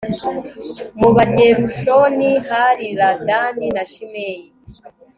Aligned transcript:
mu 0.99 1.09
bagerushoni 1.15 2.31
hari 2.49 2.87
ladani 2.99 3.65
na 3.75 3.83
shimeyi 3.91 4.47